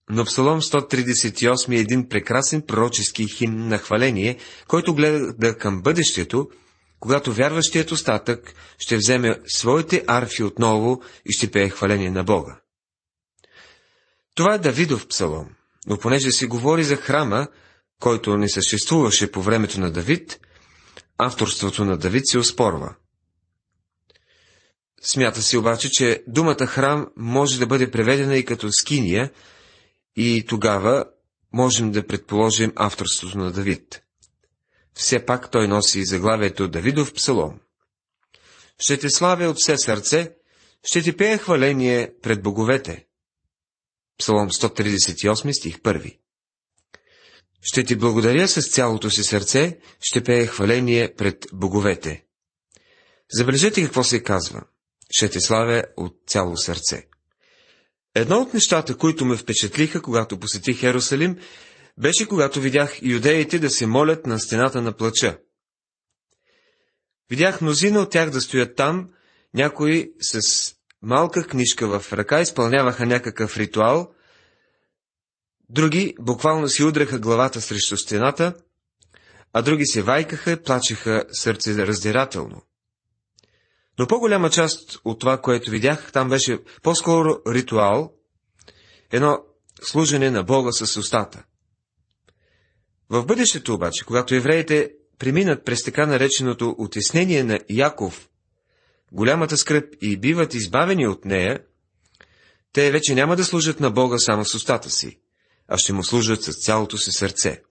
Но 0.10 0.26
Псалом 0.26 0.62
138 0.62 1.76
е 1.76 1.80
един 1.80 2.10
прекрасен 2.10 2.62
пророчески 2.62 3.28
химн 3.28 3.68
на 3.68 3.78
хваление, 3.78 4.38
който 4.68 4.96
гледа 4.96 5.58
към 5.58 5.82
бъдещето, 5.82 6.50
когато 7.00 7.34
вярващият 7.34 7.92
остатък 7.92 8.54
ще 8.78 8.98
вземе 8.98 9.40
своите 9.48 10.04
арфи 10.08 10.44
отново 10.44 11.02
и 11.26 11.32
ще 11.32 11.52
пее 11.52 11.70
хваление 11.70 12.12
на 12.12 12.24
Бога. 12.24 12.60
Това 14.36 14.54
е 14.54 14.60
Давидов 14.60 15.08
псалом, 15.08 15.50
но 15.88 15.98
понеже 15.98 16.32
се 16.32 16.48
говори 16.48 16.84
за 16.84 16.96
храма, 16.96 17.48
който 18.00 18.38
не 18.38 18.50
съществуваше 18.50 19.32
по 19.32 19.42
времето 19.42 19.80
на 19.80 19.92
Давид, 19.92 20.40
авторството 21.18 21.86
на 21.86 21.98
Давид 21.98 22.28
се 22.28 22.38
оспорва. 22.38 22.96
Смята 25.02 25.42
се 25.42 25.58
обаче, 25.58 25.90
че 25.92 26.24
думата 26.28 26.66
храм 26.66 27.08
може 27.18 27.60
да 27.60 27.68
бъде 27.68 27.92
преведена 27.92 28.38
и 28.38 28.46
като 28.46 28.72
скиния, 28.72 29.32
и 30.22 30.46
тогава 30.46 31.06
можем 31.54 31.92
да 31.92 32.08
предположим 32.08 32.74
авторството 32.76 33.38
на 33.38 33.52
Давид. 33.52 34.02
Все 34.94 35.26
пак 35.26 35.52
той 35.52 35.68
носи 35.68 36.06
заглавието 36.06 36.68
Давидов 36.68 37.14
псалом. 37.14 37.60
Ще 38.80 38.98
те 38.98 39.10
славя 39.10 39.50
от 39.50 39.58
все 39.58 39.78
сърце, 39.78 40.36
ще 40.84 41.02
ти 41.02 41.18
пея 41.18 41.38
хваление 41.38 42.14
пред 42.22 42.44
боговете. 42.44 43.06
Псалом 44.18 44.50
138 44.50 45.52
стих 45.52 45.78
1 45.80 46.18
Ще 47.62 47.84
ти 47.84 47.96
благодаря 47.96 48.48
с 48.48 48.70
цялото 48.72 49.10
си 49.10 49.24
сърце, 49.24 49.80
ще 50.02 50.24
пея 50.24 50.48
хваление 50.48 51.16
пред 51.16 51.46
боговете. 51.54 52.26
Забележете 53.34 53.84
какво 53.84 54.04
се 54.04 54.24
казва. 54.24 54.62
Ще 55.12 55.30
те 55.30 55.42
славя 55.42 55.84
от 55.98 56.22
цяло 56.28 56.58
сърце. 56.58 57.09
Едно 58.20 58.42
от 58.42 58.54
нещата, 58.54 58.98
които 58.98 59.26
ме 59.26 59.38
впечатлиха, 59.38 60.02
когато 60.02 60.40
посетих 60.40 60.84
Ерусалим, 60.84 61.38
беше 61.98 62.28
когато 62.28 62.62
видях 62.62 63.00
юдеите 63.02 63.60
да 63.60 63.70
се 63.70 63.86
молят 63.86 64.26
на 64.26 64.40
стената 64.40 64.82
на 64.82 64.94
плача. 64.94 65.38
Видях 67.30 67.62
мнозина 67.62 68.00
от 68.00 68.12
тях 68.12 68.30
да 68.30 68.42
стоят 68.42 68.76
там, 68.76 69.10
някои 69.54 70.12
с 70.22 70.40
малка 71.02 71.48
книжка 71.48 72.00
в 72.00 72.14
ръка 72.14 72.42
изпълняваха 72.42 73.06
някакъв 73.06 73.58
ритуал, 73.58 74.14
други 75.70 76.16
буквално 76.20 76.68
си 76.68 76.84
удреха 76.84 77.20
главата 77.20 77.62
срещу 77.62 77.98
стената, 77.98 78.54
а 79.54 79.62
други 79.62 79.86
се 79.86 80.02
вайкаха 80.02 80.64
плачеха 80.64 81.26
сърце 81.32 81.88
раздирателно. 81.88 82.62
Но 84.00 84.08
по-голяма 84.08 84.50
част 84.50 85.00
от 85.06 85.20
това, 85.20 85.42
което 85.42 85.72
видях, 85.72 86.12
там 86.12 86.30
беше 86.30 86.60
по-скоро 86.84 87.42
ритуал, 87.48 88.14
едно 89.12 89.40
служене 89.82 90.32
на 90.32 90.44
Бога 90.44 90.72
с 90.72 90.98
устата. 90.98 91.44
В 93.10 93.26
бъдещето 93.26 93.74
обаче, 93.74 94.06
когато 94.06 94.36
евреите 94.36 94.92
преминат 95.18 95.66
през 95.66 95.84
така 95.84 96.06
нареченото 96.06 96.76
отеснение 96.78 97.44
на 97.44 97.60
Яков, 97.70 98.30
голямата 99.12 99.58
скръп 99.58 99.96
и 100.02 100.18
биват 100.18 100.54
избавени 100.54 101.08
от 101.08 101.26
нея, 101.26 101.60
те 102.74 102.92
вече 102.92 103.16
няма 103.16 103.36
да 103.36 103.44
служат 103.44 103.80
на 103.80 103.92
Бога 103.92 104.18
само 104.18 104.46
с 104.46 104.56
устата 104.56 104.90
си, 104.90 105.20
а 105.68 105.78
ще 105.78 105.94
му 105.94 106.04
служат 106.04 106.44
с 106.44 106.66
цялото 106.66 106.98
си 106.98 107.12
сърце. 107.12 107.62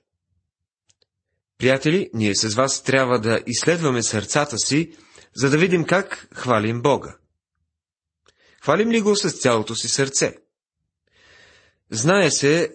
Приятели, 1.59 2.11
ние 2.15 2.35
с 2.35 2.55
вас 2.55 2.83
трябва 2.83 3.21
да 3.21 3.41
изследваме 3.47 4.03
сърцата 4.03 4.59
си 4.59 4.93
за 5.37 5.51
да 5.51 5.59
видим 5.59 5.85
как 5.85 6.29
хвалим 6.35 6.83
Бога. 6.83 7.17
Хвалим 8.63 8.91
ли 8.91 9.01
го 9.01 9.17
с 9.17 9.31
цялото 9.31 9.75
си 9.75 9.89
сърце? 9.89 10.37
Знае 11.91 12.31
се 12.31 12.75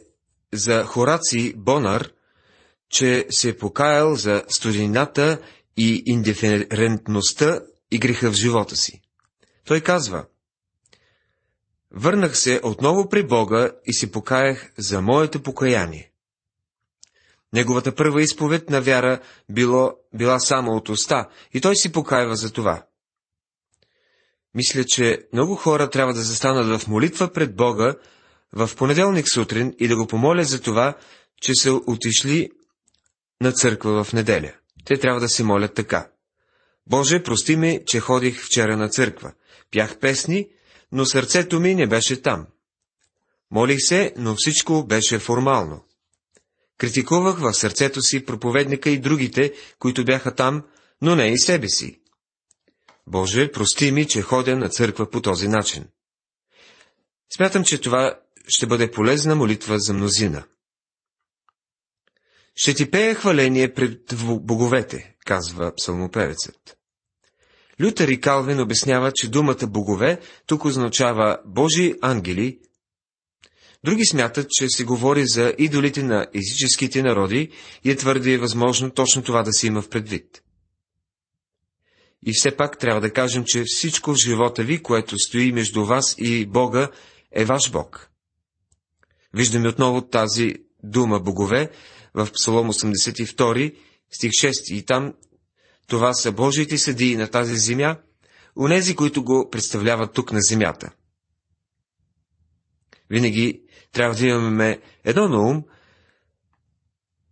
за 0.54 0.84
Хораци 0.84 1.54
Бонар, 1.58 2.10
че 2.90 3.28
се 3.30 3.50
е 3.50 3.58
покаял 3.58 4.16
за 4.16 4.44
студенината 4.48 5.42
и 5.78 6.04
индиферентността 6.06 7.62
и 7.92 8.00
греха 8.00 8.32
в 8.32 8.36
живота 8.36 8.76
си. 8.76 9.02
Той 9.66 9.82
казва, 9.82 10.26
Върнах 11.96 12.38
се 12.38 12.60
отново 12.64 13.10
при 13.10 13.28
Бога 13.28 13.72
и 13.86 13.94
си 13.94 14.12
покаях 14.12 14.72
за 14.78 15.02
моето 15.02 15.44
покаяние. 15.44 16.13
Неговата 17.54 17.96
първа 17.96 18.22
изповед 18.22 18.70
на 18.70 18.82
вяра 18.82 19.20
било, 19.50 19.94
била 20.14 20.40
само 20.40 20.72
от 20.72 20.90
уста 20.90 21.30
и 21.54 21.62
той 21.62 21.76
си 21.76 21.92
покаява 21.92 22.36
за 22.36 22.54
това. 22.54 22.86
Мисля, 24.56 24.84
че 24.86 25.28
много 25.34 25.56
хора 25.56 25.90
трябва 25.90 26.14
да 26.14 26.22
застанат 26.22 26.82
в 26.82 26.88
молитва 26.88 27.34
пред 27.34 27.56
Бога 27.56 27.96
в 28.54 28.70
понеделник 28.78 29.30
сутрин 29.30 29.74
и 29.80 29.88
да 29.88 29.96
го 29.96 30.08
помолят 30.08 30.48
за 30.48 30.62
това, 30.62 30.98
че 31.42 31.56
са 31.56 31.74
отишли 31.74 32.50
на 33.42 33.52
църква 33.52 34.04
в 34.04 34.14
неделя. 34.14 34.54
Те 34.86 35.00
трябва 35.00 35.20
да 35.20 35.30
се 35.30 35.44
молят 35.44 35.74
така. 35.74 36.08
Боже, 36.88 37.24
прости 37.24 37.56
ми, 37.56 37.80
че 37.86 38.00
ходих 38.00 38.44
вчера 38.46 38.78
на 38.78 38.90
църква. 38.90 39.34
Пях 39.72 40.00
песни, 40.00 40.50
но 40.92 41.06
сърцето 41.06 41.60
ми 41.60 41.76
не 41.76 41.88
беше 41.88 42.22
там. 42.22 42.48
Молих 43.52 43.78
се, 43.80 44.14
но 44.18 44.36
всичко 44.38 44.86
беше 44.88 45.20
формално. 45.20 45.84
Критикувах 46.78 47.40
в 47.40 47.54
сърцето 47.54 48.02
си 48.02 48.26
проповедника 48.26 48.90
и 48.90 49.00
другите, 49.00 49.54
които 49.80 50.06
бяха 50.06 50.36
там, 50.36 50.64
но 51.02 51.16
не 51.16 51.28
и 51.28 51.38
себе 51.38 51.70
си. 51.70 52.00
Боже, 53.08 53.52
прости 53.52 53.92
ми, 53.92 54.08
че 54.08 54.22
ходя 54.22 54.56
на 54.56 54.70
църква 54.70 55.10
по 55.10 55.22
този 55.22 55.48
начин. 55.48 55.86
Смятам, 57.36 57.64
че 57.64 57.82
това 57.82 58.20
ще 58.48 58.68
бъде 58.68 58.92
полезна 58.92 59.36
молитва 59.36 59.80
за 59.80 59.94
мнозина. 59.94 60.44
Ще 62.56 62.74
ти 62.74 62.92
пея 62.92 63.16
хваление 63.16 63.74
пред 63.74 64.16
боговете, 64.42 65.16
казва 65.26 65.74
псалмопевецът. 65.76 66.78
Лютер 67.82 68.08
и 68.08 68.22
Калвин 68.22 68.62
обяснява, 68.62 69.12
че 69.16 69.30
думата 69.30 69.68
богове 69.68 70.20
тук 70.48 70.66
означава 70.66 71.40
Божи 71.46 71.96
ангели. 72.02 72.60
Други 73.84 74.06
смятат, 74.06 74.48
че 74.50 74.70
се 74.70 74.84
говори 74.84 75.28
за 75.28 75.54
идолите 75.58 76.04
на 76.04 76.28
езическите 76.34 77.04
народи 77.04 77.50
и 77.84 77.92
е 77.92 77.96
твърде 77.96 78.38
възможно 78.38 78.92
точно 78.92 79.24
това 79.24 79.44
да 79.44 79.54
се 79.54 79.68
има 79.68 79.82
в 79.82 79.90
предвид. 79.90 80.44
И 82.26 82.34
все 82.34 82.58
пак 82.58 82.78
трябва 82.78 83.02
да 83.02 83.14
кажем, 83.14 83.44
че 83.48 83.64
всичко 83.68 84.14
в 84.14 84.18
живота 84.26 84.64
ви, 84.64 84.84
което 84.84 85.20
стои 85.20 85.52
между 85.52 85.86
вас 85.86 86.16
и 86.18 86.46
Бога, 86.46 86.90
е 87.32 87.46
ваш 87.46 87.72
Бог. 87.72 88.10
Виждаме 89.34 89.70
отново 89.70 90.02
тази 90.02 90.54
дума 90.84 91.20
богове 91.20 91.70
в 92.14 92.28
Псалом 92.34 92.68
82, 92.68 93.76
стих 94.12 94.32
6, 94.32 94.74
и 94.74 94.86
там 94.86 95.14
това 95.88 96.14
са 96.14 96.32
Божиите 96.32 96.78
съдии 96.78 97.16
на 97.16 97.28
тази 97.28 97.56
земя, 97.56 97.98
унези, 98.56 98.96
които 98.96 99.24
го 99.24 99.50
представляват 99.52 100.14
тук 100.14 100.32
на 100.32 100.42
земята. 100.42 100.92
Винаги 103.10 103.63
трябва 103.94 104.16
да 104.16 104.28
имаме 104.28 104.82
едно 105.04 105.28
на 105.28 105.38
ум, 105.40 105.64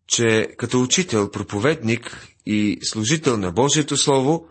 че 0.07 0.47
като 0.57 0.81
учител, 0.81 1.31
проповедник 1.31 2.27
и 2.45 2.79
служител 2.83 3.37
на 3.37 3.51
Божието 3.51 3.97
Слово, 3.97 4.47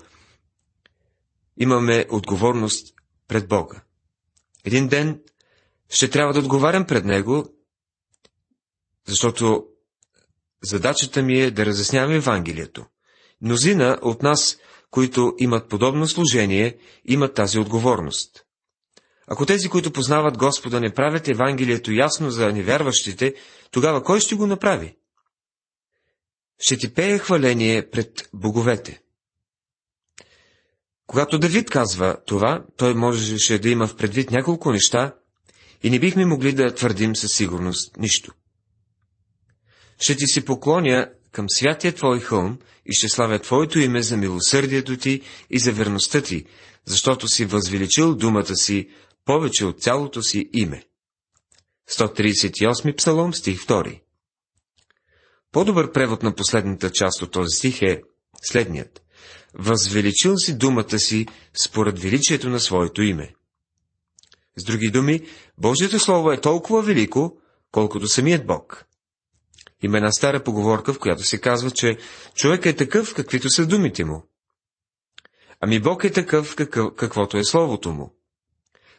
имаме 1.57 2.07
отговорност 2.11 2.95
пред 3.29 3.49
Бога. 3.49 3.83
Един 4.65 4.89
ден 4.89 5.21
ще 5.89 6.11
трябва 6.11 6.33
да 6.33 6.39
отговарям 6.39 6.87
пред 6.87 7.05
Него, 7.05 7.49
защото 9.07 9.67
задачата 10.63 11.23
ми 11.23 11.41
е 11.41 11.51
да 11.51 11.67
разяснявам 11.67 12.13
Евангелието. 12.13 12.87
Мнозина 13.41 13.99
от 14.03 14.23
нас, 14.23 14.59
които 14.91 15.35
имат 15.39 15.69
подобно 15.69 16.09
служение, 16.09 16.79
имат 17.05 17.35
тази 17.35 17.59
отговорност. 17.59 18.45
Ако 19.33 19.47
тези, 19.47 19.69
които 19.69 19.93
познават 19.93 20.39
Господа, 20.39 20.81
не 20.81 20.95
правят 20.95 21.29
Евангелието 21.29 21.93
ясно 21.93 22.31
за 22.31 22.53
невярващите, 22.53 23.35
тогава 23.71 24.03
кой 24.03 24.21
ще 24.21 24.35
го 24.35 24.47
направи? 24.47 24.97
Ще 26.59 26.77
ти 26.77 26.95
пее 26.95 27.19
хваление 27.19 27.91
пред 27.91 28.29
боговете. 28.35 29.01
Когато 31.07 31.39
Давид 31.39 31.71
казва 31.71 32.17
това, 32.27 32.65
той 32.77 32.95
можеше 32.95 33.59
да 33.59 33.69
има 33.69 33.87
в 33.87 33.97
предвид 33.97 34.31
няколко 34.31 34.73
неща 34.73 35.15
и 35.83 35.91
не 35.91 35.99
бихме 35.99 36.27
могли 36.27 36.53
да 36.53 36.75
твърдим 36.75 37.17
със 37.17 37.33
сигурност 37.33 37.97
нищо. 37.97 38.33
Ще 40.01 40.17
ти 40.17 40.27
се 40.27 40.45
поклоня 40.45 41.11
към 41.33 41.47
святия 41.51 41.95
Твой 41.95 42.21
хълм 42.21 42.59
и 42.87 42.93
ще 42.93 43.09
славя 43.09 43.39
Твоето 43.39 43.79
име 43.79 44.03
за 44.03 44.17
милосърдието 44.17 44.97
Ти 44.97 45.23
и 45.51 45.59
за 45.59 45.73
верността 45.73 46.23
Ти, 46.23 46.45
защото 46.85 47.29
си 47.29 47.45
възвеличил 47.45 48.15
думата 48.15 48.57
си 48.57 48.89
повече 49.25 49.65
от 49.67 49.83
цялото 49.83 50.23
си 50.23 50.51
име. 50.53 50.85
138 51.99 52.97
псалом, 52.97 53.35
стих 53.35 53.67
2 53.67 54.01
По-добър 55.53 55.93
превод 55.93 56.23
на 56.23 56.35
последната 56.35 56.91
част 56.93 57.23
от 57.23 57.31
този 57.31 57.57
стих 57.59 57.83
е 57.83 58.03
следният. 58.43 59.03
Възвеличил 59.55 60.37
си 60.37 60.59
думата 60.59 60.99
си 60.99 61.27
според 61.65 61.99
величието 61.99 62.49
на 62.49 62.61
своето 62.61 63.03
име. 63.03 63.35
С 64.57 64.65
други 64.65 64.91
думи, 64.91 65.21
Божието 65.59 65.99
Слово 65.99 66.33
е 66.33 66.41
толкова 66.41 66.83
велико, 66.83 67.37
колкото 67.73 68.09
самият 68.09 68.47
Бог. 68.47 68.85
Има 69.83 69.97
една 69.97 70.13
стара 70.13 70.45
поговорка, 70.45 70.93
в 70.93 70.99
която 70.99 71.23
се 71.23 71.41
казва, 71.41 71.71
че 71.71 71.99
човек 72.35 72.67
е 72.67 72.77
такъв, 72.77 73.15
каквито 73.15 73.51
са 73.51 73.67
думите 73.67 74.05
му. 74.05 74.27
Ами 75.61 75.81
Бог 75.81 76.05
е 76.05 76.13
такъв, 76.13 76.57
какъв, 76.57 76.95
каквото 76.97 77.37
е 77.37 77.45
Словото 77.45 77.93
му. 77.93 78.15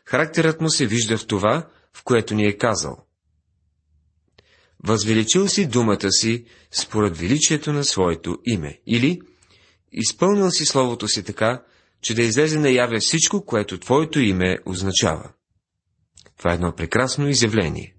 Характерът 0.06 0.62
му 0.62 0.70
се 0.70 0.86
вижда 0.86 1.18
в 1.18 1.28
това, 1.28 1.70
в 1.94 2.04
което 2.04 2.36
ни 2.36 2.46
е 2.46 2.58
казал. 2.58 3.06
Възвеличил 4.84 5.48
си 5.48 5.66
думата 5.66 6.12
си 6.12 6.46
според 6.72 7.18
величието 7.18 7.74
на 7.74 7.84
своето 7.84 8.38
име, 8.46 8.80
или 8.88 9.22
изпълнил 9.92 10.52
си 10.52 10.66
Словото 10.66 11.08
си 11.08 11.24
така, 11.24 11.64
че 12.02 12.14
да 12.14 12.22
излезе 12.22 12.60
наяве 12.60 13.00
всичко, 13.00 13.46
което 13.46 13.80
Твоето 13.80 14.20
име 14.20 14.58
означава. 14.66 15.32
Това 16.38 16.52
е 16.52 16.56
едно 16.56 16.76
прекрасно 16.76 17.30
изявление. 17.30 17.96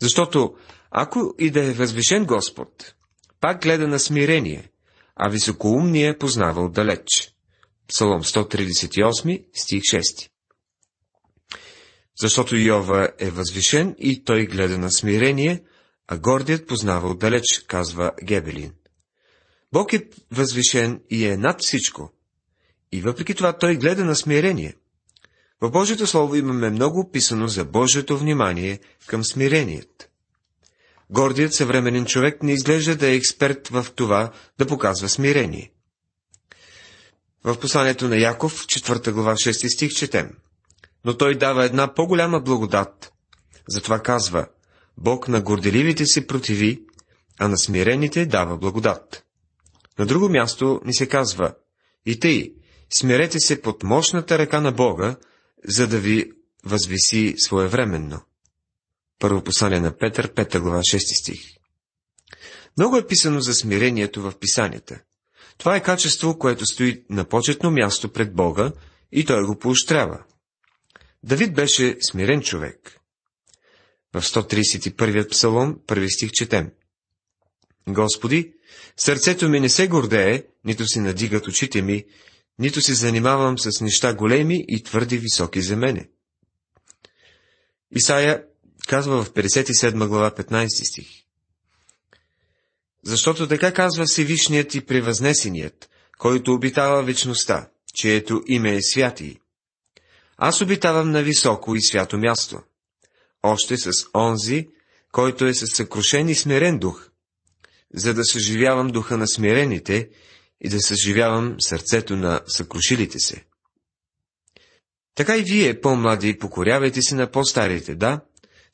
Защото 0.00 0.54
ако 0.90 1.34
и 1.38 1.50
да 1.50 1.64
е 1.64 1.72
възвишен 1.72 2.24
Господ, 2.24 2.94
пак 3.40 3.62
гледа 3.62 3.88
на 3.88 3.98
смирение, 3.98 4.70
а 5.16 5.28
високоумния 5.28 6.18
познава 6.18 6.64
отдалеч. 6.64 7.34
Псалом 7.88 8.22
138, 8.22 9.44
стих 9.54 9.80
6 9.80 10.28
Защото 12.20 12.56
Йова 12.56 13.08
е 13.18 13.30
възвишен 13.30 13.94
и 13.98 14.24
той 14.24 14.46
гледа 14.46 14.78
на 14.78 14.90
смирение, 14.90 15.62
а 16.08 16.18
гордият 16.18 16.66
познава 16.66 17.10
отдалеч, 17.10 17.64
казва 17.66 18.12
Гебелин. 18.24 18.72
Бог 19.72 19.92
е 19.92 20.08
възвишен 20.30 21.00
и 21.10 21.26
е 21.26 21.36
над 21.36 21.62
всичко. 21.62 22.12
И 22.92 23.00
въпреки 23.00 23.34
това 23.34 23.58
той 23.58 23.76
гледа 23.76 24.04
на 24.04 24.16
смирение. 24.16 24.74
В 25.60 25.70
Божието 25.70 26.06
Слово 26.06 26.34
имаме 26.34 26.70
много 26.70 27.00
описано 27.00 27.48
за 27.48 27.64
Божието 27.64 28.18
внимание 28.18 28.80
към 29.06 29.24
смирението. 29.24 30.06
Гордият 31.10 31.54
съвременен 31.54 32.06
човек 32.06 32.42
не 32.42 32.52
изглежда 32.52 32.96
да 32.96 33.08
е 33.08 33.14
експерт 33.14 33.68
в 33.68 33.86
това 33.96 34.32
да 34.58 34.66
показва 34.66 35.08
смирение. 35.08 35.72
В 37.44 37.60
посланието 37.60 38.08
на 38.08 38.16
Яков, 38.16 38.66
4 38.66 39.10
глава, 39.12 39.34
6 39.34 39.74
стих, 39.74 39.92
четем. 39.92 40.30
Но 41.04 41.16
той 41.16 41.38
дава 41.38 41.64
една 41.64 41.94
по-голяма 41.94 42.40
благодат. 42.40 43.12
Затова 43.68 43.98
казва, 43.98 44.46
Бог 44.98 45.28
на 45.28 45.40
горделивите 45.40 46.06
се 46.06 46.26
противи, 46.26 46.82
а 47.38 47.48
на 47.48 47.58
смирените 47.58 48.26
дава 48.26 48.56
благодат. 48.56 49.24
На 49.98 50.06
друго 50.06 50.28
място 50.28 50.80
ни 50.84 50.94
се 50.94 51.08
казва, 51.08 51.54
и 52.06 52.20
тъй, 52.20 52.54
смирете 52.94 53.40
се 53.40 53.62
под 53.62 53.82
мощната 53.82 54.38
ръка 54.38 54.60
на 54.60 54.72
Бога, 54.72 55.16
за 55.64 55.88
да 55.88 55.98
ви 55.98 56.32
възвиси 56.64 57.34
своевременно. 57.38 58.20
Първо 59.18 59.44
послание 59.44 59.80
на 59.80 59.98
Петър, 59.98 60.32
5 60.32 60.58
глава, 60.58 60.78
6 60.78 61.20
стих. 61.20 61.40
Много 62.78 62.96
е 62.96 63.06
писано 63.06 63.40
за 63.40 63.54
смирението 63.54 64.22
в 64.22 64.38
писанията. 64.40 65.00
Това 65.58 65.76
е 65.76 65.82
качество, 65.82 66.38
което 66.38 66.66
стои 66.66 67.04
на 67.10 67.24
почетно 67.24 67.70
място 67.70 68.12
пред 68.12 68.34
Бога 68.34 68.72
и 69.12 69.24
той 69.24 69.44
го 69.44 69.58
поощрява. 69.58 70.24
Давид 71.24 71.54
беше 71.54 71.96
смирен 72.10 72.42
човек. 72.42 72.98
В 74.14 74.22
131 74.22 75.30
псалом, 75.30 75.78
първи 75.86 76.10
стих 76.10 76.32
четем. 76.32 76.70
Господи, 77.88 78.52
сърцето 78.96 79.48
ми 79.48 79.60
не 79.60 79.68
се 79.68 79.88
гордее, 79.88 80.44
нито 80.64 80.86
се 80.86 81.00
надигат 81.00 81.46
очите 81.46 81.82
ми, 81.82 82.04
нито 82.58 82.80
се 82.80 82.94
занимавам 82.94 83.58
с 83.58 83.80
неща 83.80 84.14
големи 84.14 84.64
и 84.68 84.82
твърди 84.82 85.18
високи 85.18 85.62
за 85.62 85.76
мене. 85.76 86.08
Исая 87.90 88.44
казва 88.88 89.24
в 89.24 89.32
57 89.32 90.06
глава 90.08 90.30
15 90.30 90.68
стих. 90.68 91.08
Защото 93.04 93.48
така 93.48 93.72
казва 93.72 94.04
Всевишният 94.04 94.74
и 94.74 94.80
превъзнесеният, 94.80 95.90
който 96.18 96.52
обитава 96.52 97.02
вечността, 97.02 97.70
чието 97.94 98.42
име 98.46 98.74
е 98.74 98.82
святи. 98.82 99.41
Аз 100.44 100.60
обитавам 100.60 101.10
на 101.10 101.22
високо 101.22 101.74
и 101.74 101.82
свято 101.82 102.18
място, 102.18 102.60
още 103.42 103.76
с 103.76 103.90
онзи, 104.14 104.68
който 105.12 105.46
е 105.46 105.54
със 105.54 105.70
съкрушен 105.70 106.28
и 106.28 106.34
смирен 106.34 106.78
дух, 106.78 107.08
за 107.94 108.14
да 108.14 108.24
съживявам 108.24 108.88
духа 108.88 109.16
на 109.16 109.28
смирените 109.28 110.10
и 110.60 110.68
да 110.68 110.80
съживявам 110.80 111.60
сърцето 111.60 112.16
на 112.16 112.40
съкрушилите 112.46 113.18
се. 113.18 113.44
Така 115.14 115.36
и 115.36 115.42
вие, 115.42 115.80
по-млади, 115.80 116.38
покорявайте 116.38 117.02
се 117.02 117.14
на 117.14 117.30
по-старите, 117.30 117.94
да, 117.94 118.20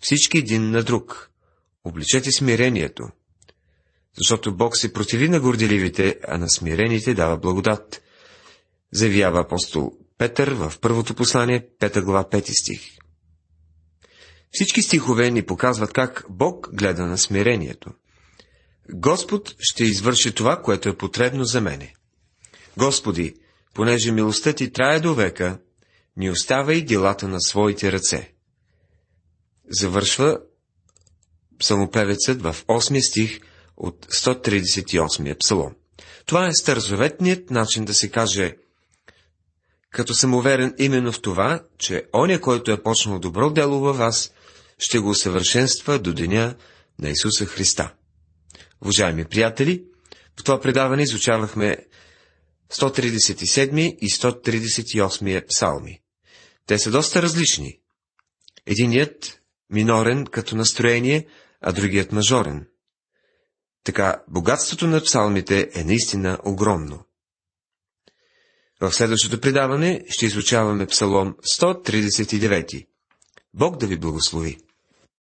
всички 0.00 0.38
един 0.38 0.70
на 0.70 0.82
друг. 0.82 1.30
Обличете 1.84 2.32
смирението. 2.32 3.08
Защото 4.18 4.56
Бог 4.56 4.76
се 4.76 4.92
противи 4.92 5.28
на 5.28 5.40
горделивите, 5.40 6.18
а 6.28 6.38
на 6.38 6.50
смирените 6.50 7.14
дава 7.14 7.36
благодат. 7.36 8.02
Заявява 8.92 9.40
апостол 9.40 9.92
Петър 10.18 10.50
в 10.50 10.72
първото 10.80 11.14
послание, 11.14 11.66
5 11.80 12.02
глава, 12.02 12.28
5 12.30 12.60
стих. 12.60 12.80
Всички 14.52 14.82
стихове 14.82 15.30
ни 15.30 15.42
показват 15.42 15.92
как 15.92 16.24
Бог 16.30 16.68
гледа 16.72 17.06
на 17.06 17.18
смирението. 17.18 17.90
Господ 18.94 19.54
ще 19.60 19.84
извърши 19.84 20.34
това, 20.34 20.62
което 20.62 20.88
е 20.88 20.96
потребно 20.96 21.44
за 21.44 21.60
мене. 21.60 21.94
Господи, 22.76 23.34
понеже 23.74 24.12
милостта 24.12 24.52
ти 24.52 24.72
трае 24.72 25.00
до 25.00 25.14
века, 25.14 25.58
ни 26.16 26.30
оставя 26.30 26.74
и 26.74 26.84
делата 26.84 27.28
на 27.28 27.40
своите 27.40 27.92
ръце. 27.92 28.32
завършва 29.70 30.40
псалмопевецът 31.58 32.42
в 32.42 32.56
8 32.66 33.08
стих 33.08 33.40
от 33.76 34.06
138 34.06 35.38
псалом. 35.38 35.74
Това 36.26 36.46
е 36.46 36.52
старозаветният 36.52 37.50
начин 37.50 37.84
да 37.84 37.94
се 37.94 38.10
каже, 38.10 38.56
като 39.90 40.14
съм 40.14 40.34
уверен 40.34 40.74
именно 40.78 41.12
в 41.12 41.20
това, 41.20 41.64
че 41.78 42.04
оня, 42.14 42.40
който 42.40 42.70
е 42.70 42.82
почнал 42.82 43.18
добро 43.18 43.50
дело 43.50 43.80
във 43.80 43.98
вас, 43.98 44.32
ще 44.78 44.98
го 44.98 45.10
усъвършенства 45.10 45.98
до 45.98 46.12
деня 46.12 46.54
на 46.98 47.08
Исуса 47.08 47.46
Христа. 47.46 47.94
Уважаеми 48.82 49.24
приятели, 49.24 49.84
в 50.40 50.44
това 50.44 50.60
предаване 50.60 51.02
изучавахме 51.02 51.76
137 52.72 53.96
и 54.00 54.10
138 54.10 55.46
псалми. 55.48 56.00
Те 56.66 56.78
са 56.78 56.90
доста 56.90 57.22
различни. 57.22 57.80
Единият 58.66 59.40
минорен 59.70 60.26
като 60.26 60.56
настроение, 60.56 61.26
а 61.60 61.72
другият 61.72 62.12
мажорен. 62.12 62.66
Така, 63.84 64.22
богатството 64.28 64.86
на 64.86 65.00
псалмите 65.00 65.70
е 65.74 65.84
наистина 65.84 66.38
огромно. 66.44 67.04
В 68.80 68.92
следващото 68.92 69.40
предаване 69.40 70.04
ще 70.08 70.26
изучаваме 70.26 70.86
Псалом 70.86 71.34
139. 71.60 72.86
Бог 73.54 73.76
да 73.76 73.86
ви 73.86 73.96
благослови! 73.96 74.58